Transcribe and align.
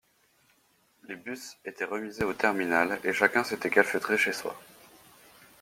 Les 1.07 1.15
bus 1.15 1.59
étaient 1.63 1.85
remisés 1.85 2.23
au 2.23 2.33
terminal, 2.33 2.99
et 3.03 3.13
chacun 3.13 3.43
s’était 3.43 3.69
calfeutré 3.69 4.17
chez 4.17 4.33
soi. 4.33 4.59